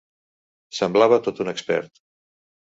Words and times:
Semblava 0.77 1.19
tot 1.27 1.43
un 1.45 1.53
expert. 1.53 2.03